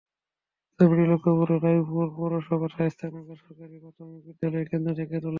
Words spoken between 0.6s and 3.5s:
ছবিটি লক্ষ্মীপুরের রায়পুর পৌরসভার শায়েস্তানগর